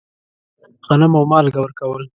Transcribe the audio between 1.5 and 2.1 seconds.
ورکول.